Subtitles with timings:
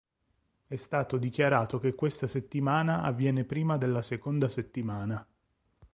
[0.65, 5.23] È stato dichiarato che questa settimana avviene prima della seconda settimana.